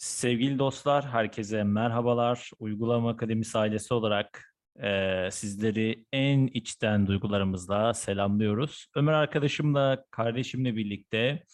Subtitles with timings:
[0.00, 2.50] Sevgili dostlar, herkese merhabalar.
[2.58, 8.86] Uygulama Akademisi ailesi olarak e, sizleri en içten duygularımızla selamlıyoruz.
[8.96, 11.44] Ömer arkadaşımla, kardeşimle birlikte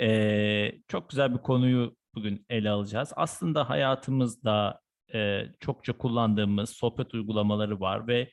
[0.00, 3.12] e, çok güzel bir konuyu bugün ele alacağız.
[3.16, 4.80] Aslında hayatımızda
[5.14, 8.30] e, çokça kullandığımız sohbet uygulamaları var ve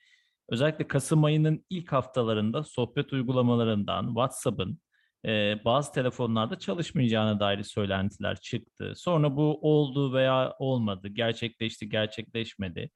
[0.50, 4.80] özellikle Kasım ayının ilk haftalarında sohbet uygulamalarından WhatsApp'ın
[5.28, 8.94] e, bazı telefonlarda çalışmayacağına dair söylentiler çıktı.
[8.95, 12.90] Sonra bu oldu veya olmadı, gerçekleşti, gerçekleşmedi.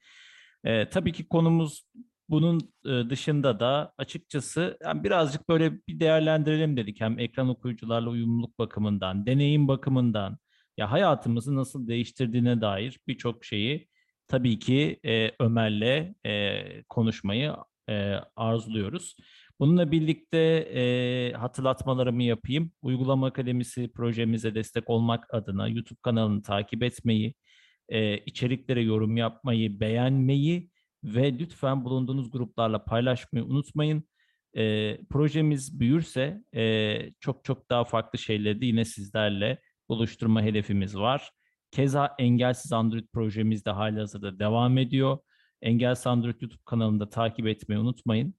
[0.64, 1.84] E, tabii ki konumuz
[2.30, 7.02] bunun e, dışında da açıkçası yani birazcık böyle bir değerlendirelim dedik.
[7.02, 10.38] Hem ekran okuyucularla uyumluluk bakımından, deneyim bakımından,
[10.78, 13.88] ya hayatımızı nasıl değiştirdiğine dair birçok şeyi
[14.28, 17.56] tabii ki e, Ömer'le e, konuşmayı
[17.90, 19.16] e, arzuluyoruz.
[19.62, 20.38] Bununla birlikte
[20.74, 22.72] e, hatırlatmalarımı yapayım.
[22.82, 27.34] Uygulama Akademisi projemize destek olmak adına YouTube kanalını takip etmeyi,
[27.90, 30.70] e, içeriklere yorum yapmayı, beğenmeyi
[31.04, 34.04] ve lütfen bulunduğunuz gruplarla paylaşmayı unutmayın.
[34.58, 39.60] E, projemiz büyürse e, çok çok daha farklı şeyleri de yine sizlerle
[39.90, 41.32] buluşturma hedefimiz var.
[41.72, 45.18] Keza Engelsiz Android projemiz de halihazırda devam ediyor.
[45.62, 48.34] Engelsiz Android YouTube kanalında takip etmeyi unutmayın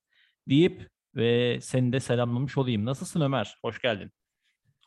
[0.48, 2.85] deyip ve seni de selamlamış olayım.
[2.85, 3.57] Nasılsın Ömer?
[3.63, 4.11] Hoş geldin.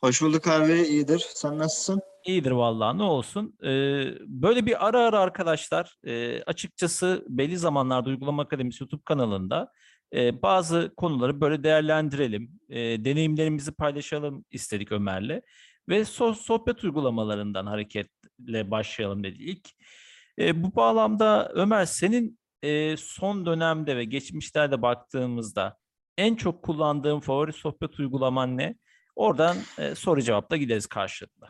[0.02, 1.26] Hoş bulduk abi, iyidir.
[1.30, 2.02] Sen nasılsın?
[2.26, 3.58] İyidir vallahi ne olsun.
[3.64, 9.72] Ee, böyle bir ara ara arkadaşlar e, açıkçası belli zamanlarda Uygulama Akademisi YouTube kanalında
[10.16, 12.52] e, bazı konuları böyle değerlendirelim.
[12.70, 15.42] E, deneyimlerimizi paylaşalım istedik Ömer'le.
[15.90, 19.70] Ve so- sohbet uygulamalarından hareketle başlayalım dedi ilk.
[20.40, 25.78] E, bu bağlamda Ömer senin e, son dönemde ve geçmişlerde baktığımızda
[26.18, 28.76] en çok kullandığın favori sohbet uygulaman ne?
[29.16, 31.48] Oradan e, soru cevapla gideriz karşılıklı.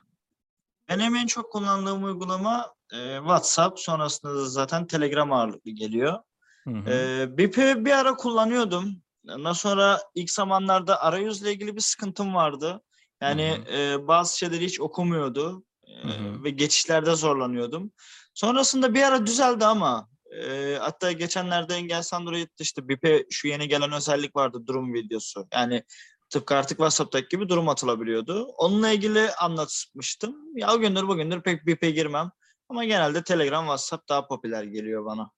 [0.89, 6.19] Benim en çok kullandığım uygulama e, WhatsApp, sonrasında da zaten Telegram ağırlıklı geliyor.
[6.64, 6.89] Hı hı.
[6.89, 9.02] E, BIP'i bir ara kullanıyordum.
[9.30, 12.81] Ondan sonra ilk zamanlarda arayüzle ilgili bir sıkıntım vardı.
[13.21, 16.43] Yani e, bazı şeyleri hiç okumuyordu e, Hı hı.
[16.43, 17.92] ve geçişlerde zorlanıyordum.
[18.33, 20.09] Sonrasında bir ara düzeldi ama
[20.44, 25.48] e, hatta geçenlerde Engels Android'de işte BIP'e şu yeni gelen özellik vardı durum videosu.
[25.54, 25.84] Yani
[26.30, 28.44] tıpkı artık WhatsApp'taki gibi durum atılabiliyordu.
[28.44, 30.36] Onunla ilgili anlatmıştım.
[30.56, 32.32] Ya o gündür bugündür pek BIP'e girmem.
[32.70, 35.32] Ama genelde Telegram, WhatsApp daha popüler geliyor bana.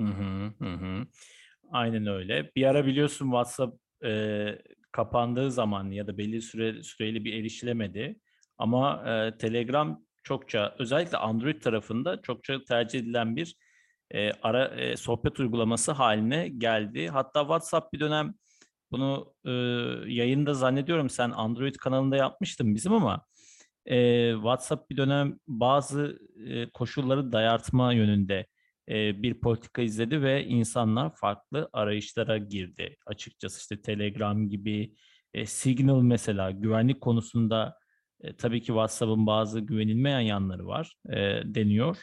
[0.00, 0.06] Hı,
[0.58, 1.06] hı hı.
[1.70, 2.52] Aynen öyle.
[2.56, 4.44] Bir ara biliyorsun WhatsApp e,
[4.92, 8.20] kapandığı zaman ya da belli süre süreli bir erişilemedi.
[8.58, 13.56] Ama e, Telegram çokça özellikle Android tarafında çokça tercih edilen bir
[14.14, 17.08] e, ara e, sohbet uygulaması haline geldi.
[17.08, 18.34] Hatta WhatsApp bir dönem
[18.92, 19.50] bunu e,
[20.12, 23.24] yayında zannediyorum sen Android kanalında yapmıştın bizim ama
[23.86, 28.46] e, WhatsApp bir dönem bazı e, koşulları dayatma yönünde
[28.88, 32.96] e, bir politika izledi ve insanlar farklı arayışlara girdi.
[33.06, 34.94] Açıkçası işte Telegram gibi,
[35.34, 37.78] e, Signal mesela güvenlik konusunda
[38.20, 42.02] e, tabii ki WhatsApp'ın bazı güvenilmeyen yanları var e, deniyor.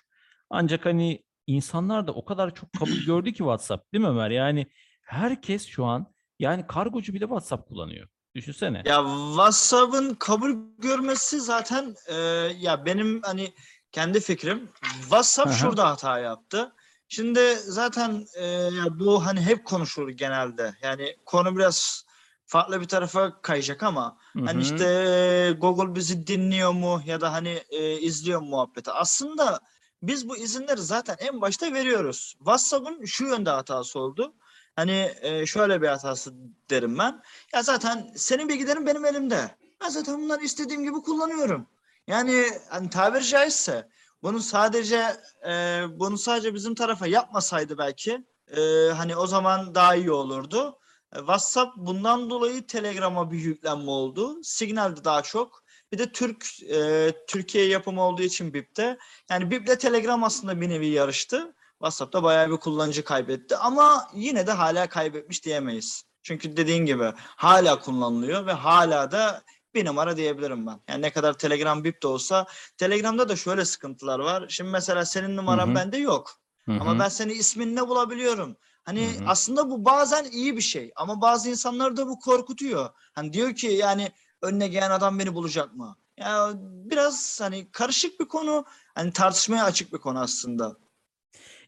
[0.49, 4.29] Ancak hani insanlar da o kadar çok kabul gördü ki WhatsApp değil mi Ömer?
[4.29, 4.67] Yani
[5.01, 8.07] herkes şu an yani kargocu bile WhatsApp kullanıyor.
[8.35, 8.81] Düşünsene.
[8.85, 12.15] Ya WhatsApp'ın kabul görmesi zaten e,
[12.59, 13.53] ya benim hani
[13.91, 14.69] kendi fikrim.
[15.01, 15.57] WhatsApp Aha.
[15.57, 16.73] şurada hata yaptı.
[17.07, 20.75] Şimdi zaten e, ya bu hani hep konuşulur genelde.
[20.81, 22.05] Yani konu biraz
[22.45, 27.61] farklı bir tarafa kayacak ama Hı hani işte Google bizi dinliyor mu ya da hani
[27.69, 28.91] e, izliyor mu muhabbeti.
[28.91, 29.59] Aslında
[30.01, 32.35] biz bu izinleri zaten en başta veriyoruz.
[32.37, 34.33] WhatsApp'ın şu yönde hatası oldu.
[34.75, 36.33] Hani e, şöyle bir hatası
[36.69, 37.21] derim ben.
[37.53, 39.55] Ya zaten senin bilgilerin benim elimde.
[39.81, 41.67] Ben zaten bunları istediğim gibi kullanıyorum.
[42.07, 43.89] Yani hani tabiri caizse
[44.23, 45.15] bunu sadece
[45.47, 48.25] e, bunu sadece bizim tarafa yapmasaydı belki
[48.57, 50.79] e, hani o zaman daha iyi olurdu.
[51.13, 54.43] WhatsApp bundan dolayı Telegram'a bir yüklenme oldu.
[54.43, 55.60] Signal'de daha çok.
[55.91, 58.97] Bir de Türk e, Türkiye yapımı olduğu için BIP'te.
[59.29, 61.53] Yani BIP'le Telegram aslında bir nevi yarıştı.
[61.71, 66.03] WhatsApp'ta bayağı bir kullanıcı kaybetti ama yine de hala kaybetmiş diyemeyiz.
[66.23, 69.43] Çünkü dediğin gibi hala kullanılıyor ve hala da
[69.73, 70.79] bir numara diyebilirim ben.
[70.87, 72.45] Yani ne kadar Telegram BIP de olsa
[72.77, 74.45] Telegram'da da şöyle sıkıntılar var.
[74.49, 75.75] Şimdi mesela senin numaran Hı hı.
[75.75, 76.39] bende yok.
[76.65, 78.57] Hı Ama ben seni isminle bulabiliyorum.
[78.83, 79.23] Hani Hı hı.
[79.27, 82.89] aslında bu bazen iyi bir şey ama bazı insanları da bu korkutuyor.
[83.13, 84.11] Hani diyor ki yani
[84.41, 85.95] önüne gelen adam beni bulacak mı?
[86.17, 88.65] Ya biraz hani karışık bir konu.
[88.95, 90.77] Hani tartışmaya açık bir konu aslında.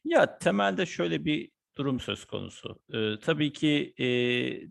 [0.06, 2.80] Ya temelde şöyle bir durum söz konusu.
[2.94, 4.06] Ee, tabii ki e,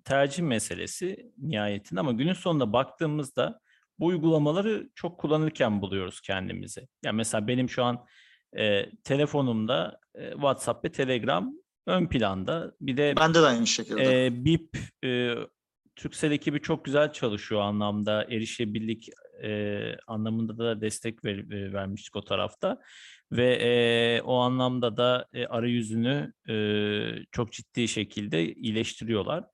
[0.01, 3.61] tercih meselesi nihayetinde ama günün sonunda baktığımızda
[3.99, 6.89] bu uygulamaları çok kullanırken buluyoruz kendimizi.
[7.05, 8.05] Yani mesela benim şu an
[8.59, 11.53] e, telefonumda e, WhatsApp ve Telegram
[11.87, 12.73] ön planda.
[12.81, 14.27] Bir de Bende de aynı şekilde.
[14.27, 15.35] e, BIP e,
[15.97, 18.25] Turkcell ekibi çok güzel çalışıyor anlamda.
[18.25, 19.09] Erişebilirlik
[19.43, 22.81] e, anlamında da destek ver, ver- vermiştik o tarafta.
[23.33, 26.55] Ve e, o anlamda da e, arayüzünü e,
[27.33, 29.45] çok ciddi şekilde iyileştiriyorlar.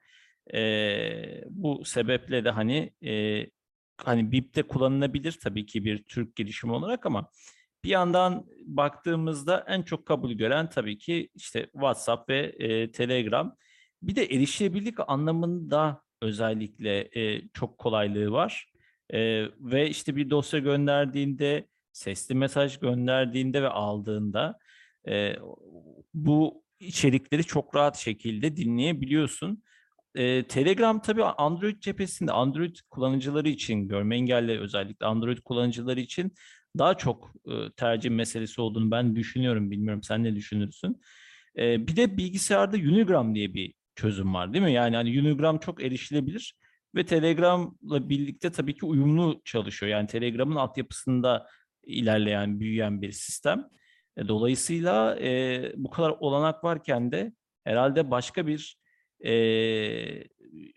[0.55, 3.47] E, bu sebeple de hani e,
[4.05, 7.31] hani BIP'te kullanılabilir tabii ki bir Türk girişimi olarak ama
[7.85, 13.57] bir yandan baktığımızda en çok kabul gören tabii ki işte WhatsApp ve e, Telegram.
[14.03, 18.73] Bir de erişilebilirlik anlamında özellikle e, çok kolaylığı var.
[19.11, 24.59] E, ve işte bir dosya gönderdiğinde, sesli mesaj gönderdiğinde ve aldığında
[25.09, 25.37] e,
[26.15, 29.63] bu içerikleri çok rahat şekilde dinleyebiliyorsun.
[30.15, 36.35] E, Telegram tabii Android cephesinde Android kullanıcıları için, görme engelli özellikle Android kullanıcıları için
[36.79, 39.71] daha çok e, tercih meselesi olduğunu ben düşünüyorum.
[39.71, 41.01] Bilmiyorum sen ne düşünürsün?
[41.59, 44.73] E, bir de bilgisayarda Unigram diye bir çözüm var değil mi?
[44.73, 46.55] Yani hani Unigram çok erişilebilir
[46.95, 49.93] ve Telegram'la birlikte tabii ki uyumlu çalışıyor.
[49.93, 51.47] Yani Telegram'ın altyapısında
[51.83, 53.69] ilerleyen, büyüyen bir sistem.
[54.17, 57.33] E, dolayısıyla e, bu kadar olanak varken de
[57.65, 58.79] herhalde başka bir
[59.25, 59.33] e,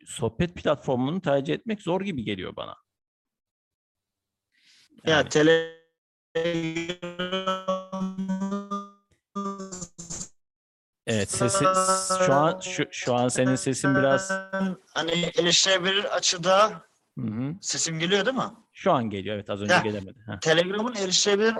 [0.06, 2.75] sohbet platformunu tercih etmek zor gibi geliyor bana.
[5.06, 5.29] Ya Yani-
[11.11, 11.65] Evet sesi
[12.25, 14.31] şu an şu, şu an senin sesin biraz
[14.93, 16.81] hani erişilebilir açıda
[17.19, 17.55] Hı hı.
[17.61, 18.51] sesim geliyor değil mi?
[18.73, 19.83] şu an geliyor evet az önce Heh.
[19.83, 20.19] gelemedi.
[20.27, 20.39] Heh.
[20.41, 21.55] Telegram'ın erişilebilir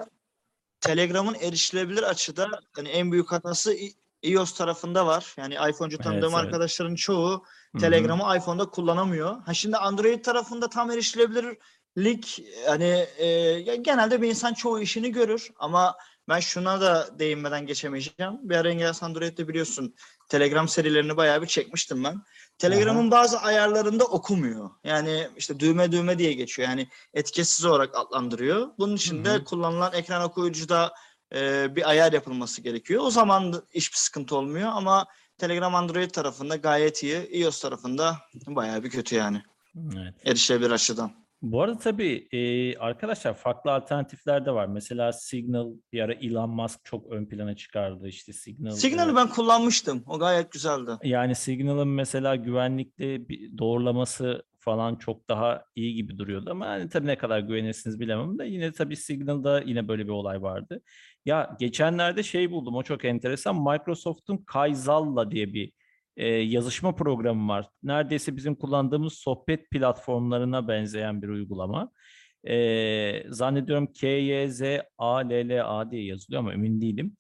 [0.82, 3.76] Telegram'ın erişilebilir açıda hani en büyük hatası
[4.24, 5.36] iOS tarafında var.
[5.38, 6.46] Yani iPhone'cu tanıdığım evet.
[6.46, 7.44] arkadaşların çoğu.
[7.80, 9.42] Telegram'ı iPhone'da kullanamıyor.
[9.46, 15.96] Ha şimdi Android tarafında tam erişilebilirlik hani e, genelde bir insan çoğu işini görür ama
[16.30, 18.38] ben şuna da değinmeden geçemeyeceğim.
[18.42, 19.96] Bir ara Engels Android'de biliyorsun
[20.30, 22.22] Telegram serilerini bayağı bir çekmiştim ben.
[22.58, 24.70] Telegram'ın bazı ayarlarında okumuyor.
[24.84, 26.70] Yani işte düğme düğme diye geçiyor.
[26.70, 28.70] Yani etiketsiz olarak adlandırıyor.
[28.78, 30.94] Bunun için de kullanılan ekran okuyucuda
[31.36, 33.04] e, bir ayar yapılması gerekiyor.
[33.04, 35.06] O zaman hiçbir sıkıntı olmuyor ama
[35.38, 37.30] Telegram Android tarafında gayet iyi.
[37.32, 39.44] iOS tarafında bayağı bir kötü yani.
[39.76, 40.14] Evet.
[40.26, 41.12] Erişilebilir açıdan.
[41.42, 44.66] Bu arada tabii e, arkadaşlar farklı alternatifler de var.
[44.66, 48.72] Mesela Signal bir ara Elon Musk çok ön plana çıkardı işte Signal.
[48.72, 50.04] Signal'ı ben kullanmıştım.
[50.08, 50.92] O gayet güzeldi.
[51.04, 57.08] Yani Signal'ın mesela güvenlikli bir doğrulaması falan çok daha iyi gibi duruyordu ama yani tabii
[57.08, 60.82] ne kadar güvenirsiniz bilemem de yine tabii Signal'da yine böyle bir olay vardı.
[61.26, 65.72] Ya geçenlerde şey buldum o çok enteresan Microsoft'un Kayzalla diye bir
[66.18, 67.70] e, yazışma programı var.
[67.84, 71.92] Neredeyse bizim kullandığımız sohbet platformlarına benzeyen bir uygulama.
[72.48, 77.16] E, zannediyorum KYZALLA diye yazılıyor ama emin değilim.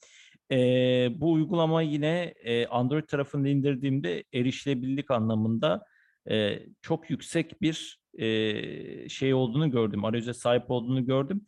[0.52, 5.86] Ee, bu uygulama yine e, Android tarafında indirdiğimde erişilebilirlik anlamında
[6.30, 10.06] e, çok yüksek bir e, şey olduğunu gördüm.
[10.06, 11.46] Arayüze sahip olduğunu gördüm.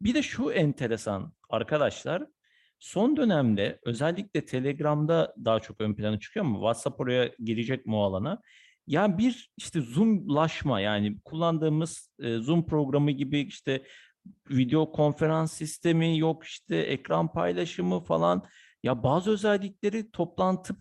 [0.00, 2.26] Bir de şu enteresan arkadaşlar.
[2.78, 8.42] Son dönemde özellikle Telegram'da daha çok ön plana çıkıyor ama WhatsApp oraya girecek o alana?
[8.86, 13.82] Yani bir işte Zoom'laşma yani kullandığımız e, Zoom programı gibi işte
[14.50, 18.44] video konferans sistemi yok işte ekran paylaşımı falan
[18.82, 20.76] ya bazı özellikleri toplantı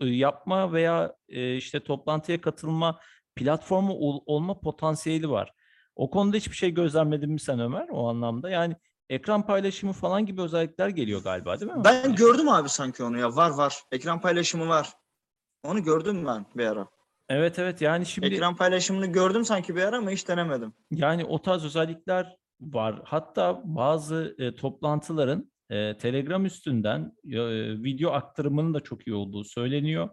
[0.00, 3.00] e, yapma veya e, işte toplantıya katılma
[3.36, 5.52] platformu ol- olma potansiyeli var.
[5.96, 8.50] O konuda hiçbir şey gözlemledin mi sen Ömer o anlamda?
[8.50, 8.76] Yani
[9.10, 11.84] ekran paylaşımı falan gibi özellikler geliyor galiba değil mi?
[11.84, 13.36] Ben gördüm abi sanki onu ya.
[13.36, 13.82] Var var.
[13.92, 14.92] Ekran paylaşımı var.
[15.62, 16.88] Onu gördüm ben bir ara.
[17.28, 20.72] Evet evet yani şimdi Ekran paylaşımını gördüm sanki bir ara ama hiç denemedim.
[20.90, 23.00] Yani o tarz özellikler var.
[23.04, 27.38] Hatta bazı e, toplantıların e, Telegram üstünden e,
[27.82, 30.08] video aktarımının da çok iyi olduğu söyleniyor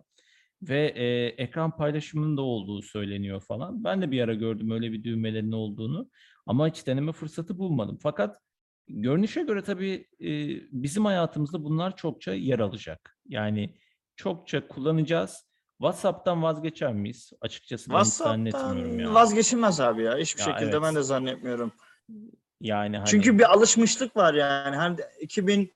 [0.61, 3.83] ve e, ekran paylaşımının da olduğu söyleniyor falan.
[3.83, 6.09] Ben de bir ara gördüm öyle bir düğmelerin olduğunu
[6.45, 7.97] ama hiç deneme fırsatı bulmadım.
[8.01, 8.37] Fakat
[8.87, 10.29] görünüşe göre tabii e,
[10.71, 13.17] bizim hayatımızda bunlar çokça yer alacak.
[13.27, 13.77] Yani
[14.15, 15.45] çokça kullanacağız.
[15.77, 17.31] WhatsApp'tan vazgeçer miyiz?
[17.41, 19.13] Açıkçası ben zannetmiyorum WhatsApp'tan ya.
[19.13, 20.17] vazgeçilmez abi ya.
[20.17, 20.81] Hiçbir Ya şekilde evet.
[20.81, 21.71] ben de zannetmiyorum.
[22.61, 24.75] Yani hani Çünkü bir alışmışlık var yani.
[24.75, 25.71] Hani 2000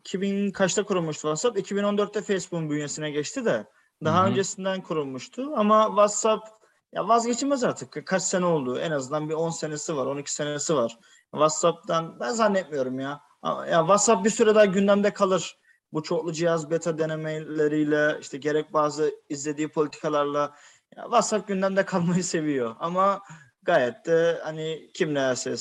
[0.00, 1.58] 2000 kaçta kurulmuştu WhatsApp?
[1.58, 3.66] 2014'te Facebook'un bünyesine geçti de
[4.04, 4.30] daha Hı hı.
[4.30, 6.48] öncesinden kurulmuştu ama WhatsApp
[6.92, 8.06] ya vazgeçilmez artık.
[8.06, 8.78] Kaç sene oldu?
[8.78, 10.98] En azından bir 10 senesi var, 12 senesi var.
[11.32, 13.20] WhatsApp'tan ben zannetmiyorum ya.
[13.44, 15.56] Ya WhatsApp bir süre daha gündemde kalır.
[15.92, 20.54] Bu çoklu cihaz beta denemeleriyle işte gerek bazı izlediği politikalarla
[20.96, 22.76] ya WhatsApp gündemde kalmayı seviyor.
[22.80, 23.20] Ama
[23.62, 25.54] gayet de hani kim ne derse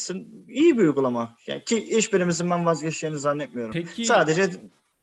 [0.47, 1.35] iyi bir uygulama.
[1.47, 3.73] Yani ki hiçbirimizin ben vazgeçeceğini zannetmiyorum.
[3.73, 4.49] Peki Sadece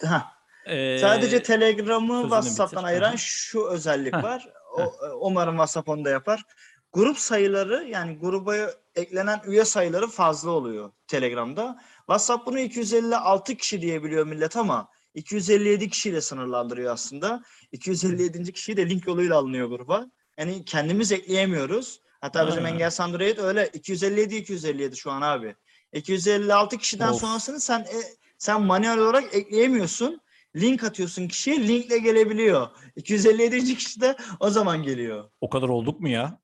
[0.04, 0.26] ha
[0.66, 2.92] eee, sadece Telegram'ı WhatsApp'tan bitir.
[2.92, 4.48] ayıran şu özellik var.
[4.78, 6.44] O, umarım WhatsApp onu da yapar.
[6.92, 8.57] Grup sayıları yani gruba
[8.95, 11.78] eklenen üye sayıları fazla oluyor Telegram'da.
[11.99, 17.42] WhatsApp bunu 256 kişi diyebiliyor millet ama 257 kişiyle sınırlandırıyor aslında.
[17.73, 18.52] 257.
[18.52, 20.07] kişi de link yoluyla alınıyor gruba.
[20.38, 22.00] Yani kendimiz ekleyemiyoruz.
[22.21, 22.68] Hatta bizim Ha.
[22.68, 25.57] Engels Android öyle 257 257 şu an abi.
[25.92, 27.21] 256 kişiden Of.
[27.21, 27.97] sonrasını sen e,
[28.38, 30.21] sen manuel olarak ekleyemiyorsun.
[30.57, 32.68] Link atıyorsun kişiye linkle gelebiliyor.
[32.97, 33.76] 257.
[33.76, 35.30] kişi de o zaman geliyor.
[35.40, 36.40] o kadar olduk mu ya?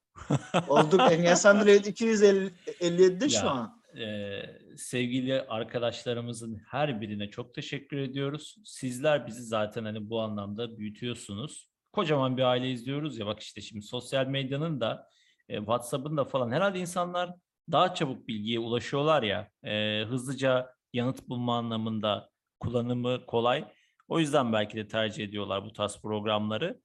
[0.68, 3.82] Olduk Engels Android 257'de şu an.
[3.94, 8.56] Eee, sevgili arkadaşlarımızın her birine çok teşekkür ediyoruz.
[8.64, 11.68] Sizler bizi zaten hani bu anlamda büyütüyorsunuz.
[11.92, 15.08] Kocaman bir aile izliyoruz ya bak işte şimdi sosyal medyanın da
[15.48, 17.34] e, WhatsApp'ın da falan herhalde insanlar
[17.72, 22.30] daha çabuk bilgiye ulaşıyorlar ya e, hızlıca yanıt bulma anlamında
[22.60, 23.64] kullanımı kolay.
[24.08, 26.80] O yüzden belki de tercih ediyorlar bu tarz programları.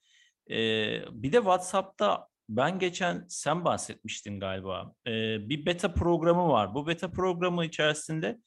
[0.49, 0.55] E,
[1.11, 4.93] bir de WhatsApp'ta ben geçen sen bahsetmiştin galiba.
[5.07, 6.73] Ee, bir beta programı var.
[6.73, 8.39] Bu beta programı içerisinde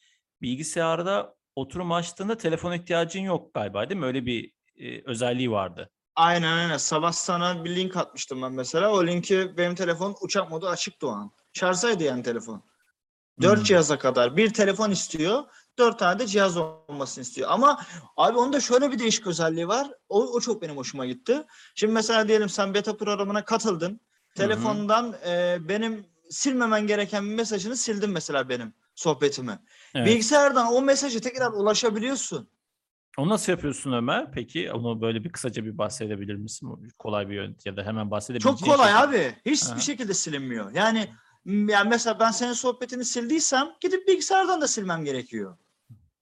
[0.42, 4.06] bilgisayarda oturum açtığında telefon ihtiyacın yok galiba değil mi?
[4.06, 5.90] Öyle bir e, özelliği vardı.
[6.16, 6.76] Aynen aynen.
[6.76, 8.92] Sabah sana bir link atmıştım ben mesela.
[8.92, 11.32] O linki benim telefon uçak modu açıktı o an.
[11.52, 12.62] Şarjdaydı yani telefon.
[13.42, 13.64] Dört Hmm.
[13.64, 14.36] cihaza kadar.
[14.36, 15.44] Bir telefon istiyor.
[15.78, 17.48] Dört tane de cihaz olmasını istiyor.
[17.50, 17.80] Ama
[18.16, 19.90] abi onda şöyle bir değişik özelliği var.
[20.08, 21.42] O, o çok benim hoşuma gitti.
[21.74, 24.00] Şimdi mesela diyelim sen beta programına katıldın.
[24.34, 29.58] Telefondan e, benim silmemen gereken bir mesajını sildim mesela benim sohbetimi.
[29.94, 30.06] Evet.
[30.06, 32.48] Bilgisayardan o mesajı tekrar ulaşabiliyorsun.
[33.18, 34.32] Onu nasıl yapıyorsun Ömer?
[34.32, 36.92] Peki onu böyle bir kısaca bir bahsedebilir misin?
[36.98, 39.26] Kolay bir yöntem ya da hemen bahsedebileceğin Çok kolay şekilde.
[39.26, 39.36] abi.
[39.50, 40.70] Hiçbir şekilde silinmiyor.
[40.74, 41.08] Yani
[41.46, 45.56] yani mesela ben senin sohbetini sildiysem gidip bilgisayardan da silmem gerekiyor.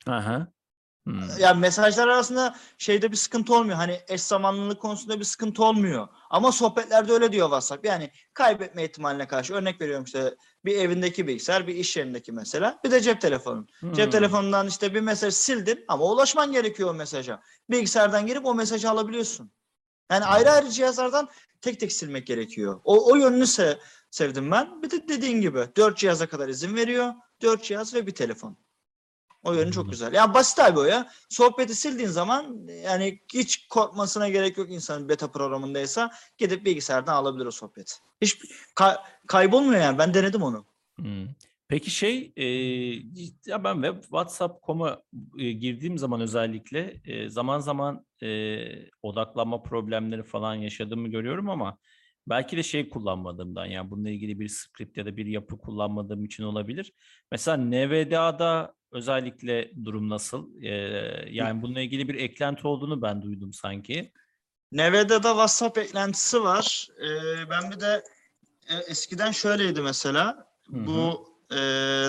[0.07, 0.47] Aha.
[1.05, 1.21] Hmm.
[1.39, 3.77] Yani mesajlar arasında şeyde bir sıkıntı olmuyor.
[3.77, 6.09] Hani eş zamanlılık konusunda bir sıkıntı olmuyor.
[6.31, 7.87] Ama sohbetlerde öyle diyor WhatsApp.
[7.87, 10.35] Yani kaybetme ihtimaline karşı örnek veriyorum işte
[10.65, 12.81] bir evindeki bilgisayar, bir iş yerindeki mesela.
[12.85, 13.67] Bir de cep telefonu.
[13.93, 14.11] Cep Hmm.
[14.11, 17.43] telefonundan işte bir mesaj sildin ama ulaşman gerekiyor o mesaja.
[17.71, 19.53] Bilgisayardan girip o mesajı alabiliyorsun.
[20.11, 21.29] Yani ayrı ayrı cihazlardan
[21.61, 22.81] tek tek silmek gerekiyor.
[22.85, 23.79] O, o yönünü se-
[24.11, 24.83] sevdim ben.
[24.83, 27.15] Bir de dediğin gibi dört cihaza kadar izin veriyor.
[27.43, 28.57] Dört cihaz ve bir telefon.
[29.43, 30.13] O yönü çok güzel.
[30.13, 31.11] Ya basit abi o ya.
[31.29, 37.51] Sohbeti sildiğin zaman yani hiç korkmasına gerek yok insanın beta programındaysa gidip bilgisayardan alabilir o
[37.51, 37.95] sohbeti.
[38.21, 38.39] Hiç
[38.77, 39.99] ka- kaybolmuyor yani.
[39.99, 40.65] Ben denedim onu.
[40.97, 41.27] Hmm.
[41.71, 42.45] Peki şey, e,
[43.47, 45.03] ya ben web WhatsApp.com'a
[45.39, 48.59] e, girdiğim zaman özellikle e, zaman zaman e,
[49.03, 51.79] odaklanma problemleri falan yaşadığımı görüyorum ama
[52.29, 56.45] belki de şey kullanmadığımdan yani bununla ilgili bir script ya da bir yapı kullanmadığım için
[56.45, 56.93] olabilir.
[57.33, 60.63] Mesela NVDA'da özellikle durum nasıl?
[60.63, 60.71] E,
[61.31, 64.13] yani bununla ilgili bir eklenti olduğunu ben duydum sanki.
[64.73, 66.89] Nevede'de WhatsApp eklentisi var.
[67.03, 68.03] Ee, ben bir de
[68.69, 70.47] e, eskiden şöyleydi mesela.
[70.71, 70.87] Hı hı.
[70.87, 71.57] Bu e,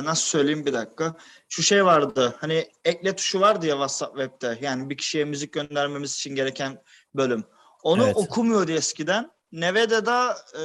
[0.04, 1.16] nasıl söyleyeyim bir dakika.
[1.50, 2.36] Şu şey vardı.
[2.40, 4.58] Hani ekle tuşu vardı ya WhatsApp web'te.
[4.62, 6.82] Yani bir kişiye müzik göndermemiz için gereken
[7.16, 7.44] bölüm.
[7.84, 8.18] Onu Evet.
[8.18, 9.32] okumuyordu eskiden.
[9.52, 10.64] Nevede'de e,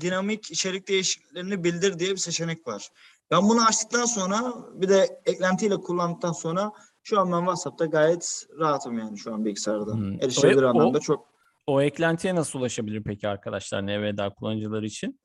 [0.00, 2.88] dinamik içerik değişikliklerini bildir diye bir seçenek var.
[3.30, 8.98] Ben bunu açtıktan sonra bir de eklentiyle kullandıktan sonra şu an ben WhatsApp'ta gayet rahatım
[8.98, 9.92] yani şu an bilgisayarda.
[9.92, 10.22] Hmm.
[10.22, 11.32] Erişebilir O- o- anlamda çok
[11.66, 15.20] O eklentiye nasıl ulaşabilir peki arkadaşlar NVDA kullanıcıları için?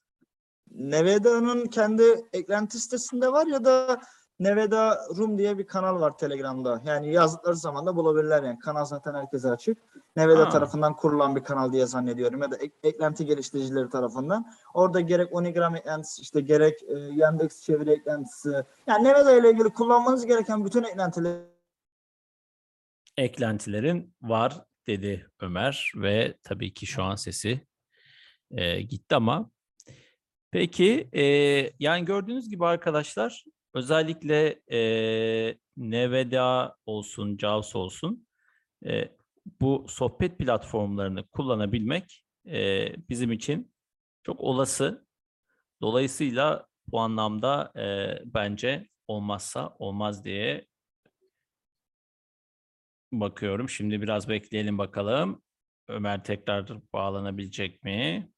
[0.72, 4.02] Neveda'nın kendi eklenti sitesinde var ya da
[4.40, 6.82] Neveda Room diye bir kanal var Telegram'da.
[6.86, 8.60] Yani yazdıkları zaman da bulabilirler yani.
[8.60, 9.78] Kanal zaten herkese açık.
[10.16, 10.50] Neveda Ha.
[10.50, 14.52] tarafından kurulan bir kanal diye zannediyorum ya da ek- eklenti geliştiricileri tarafından.
[14.74, 18.64] Orada gerek Onigram eklentisi işte gerek e, Yandex çeviri eklentisi.
[18.88, 21.42] Yani Neveda ile ilgili kullanmanız gereken bütün eklentileri
[23.18, 27.68] eklentilerin var dedi Ömer ve tabii ki şu an sesi
[28.52, 29.50] e, gitti ama
[30.58, 31.24] peki e,
[31.80, 34.80] yani gördüğünüz gibi arkadaşlar özellikle e,
[35.78, 38.28] NVDA olsun JAWS olsun
[38.86, 39.16] e,
[39.62, 43.74] bu sohbet platformlarını kullanabilmek e, bizim için
[44.24, 45.06] çok olası.
[45.82, 47.86] Dolayısıyla bu anlamda e,
[48.26, 50.68] bence olmazsa olmaz diye
[53.12, 53.70] Bakıyorum.
[53.70, 55.42] Şimdi biraz bekleyelim bakalım.
[55.88, 58.30] Ömer tekrar bağlanabilecek mi?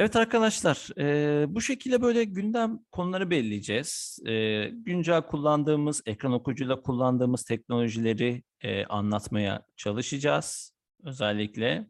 [0.00, 4.18] Evet arkadaşlar, eee, bu şekilde böyle gündem konuları belirleyeceğiz.
[4.26, 10.72] Eee, güncel kullandığımız, ekran okuyucuyla kullandığımız teknolojileri eee, anlatmaya çalışacağız.
[11.04, 11.86] Özellikle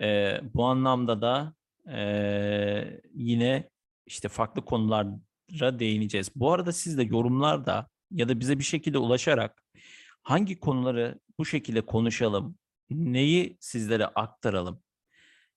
[0.00, 1.54] Eee, bu anlamda da
[1.86, 3.70] eee, yine
[4.06, 6.30] işte farklı konulara değineceğiz.
[6.36, 9.62] Bu arada siz de yorumlarda ya da bize bir şekilde ulaşarak
[10.22, 12.58] hangi konuları bu şekilde konuşalım,
[12.90, 14.82] neyi sizlere aktaralım,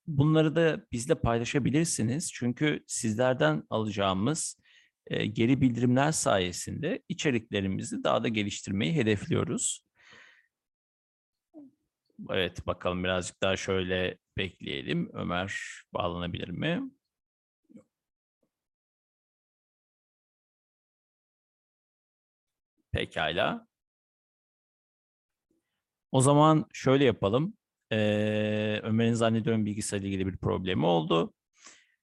[0.07, 2.31] bunları da bizle paylaşabilirsiniz.
[2.33, 4.59] Çünkü sizlerden alacağımız
[5.07, 9.85] e, geri bildirimler sayesinde içeriklerimizi daha da geliştirmeyi hedefliyoruz.
[12.29, 15.09] Evet bakalım birazcık daha şöyle bekleyelim.
[15.13, 15.61] Ömer
[15.93, 16.81] bağlanabilir mi?
[22.91, 23.67] Pekala.
[26.11, 27.57] O zaman şöyle yapalım.
[28.83, 31.33] Ömer'in zannediyorum bilgisayarla ilgili bir problemi oldu.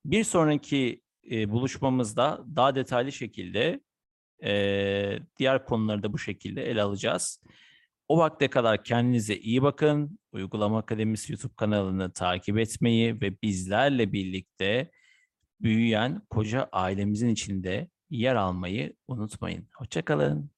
[0.05, 3.81] Bir sonraki buluşmamızda daha detaylı şekilde
[5.39, 7.41] diğer konuları da bu şekilde ele alacağız.
[8.09, 10.19] O vakte kadar kendinize iyi bakın.
[10.33, 14.91] Uygulama Akademisi YouTube kanalını takip etmeyi ve bizlerle birlikte
[15.61, 19.69] büyüyen koca ailemizin içinde yer almayı unutmayın.
[19.75, 20.49] Hoşçakalın.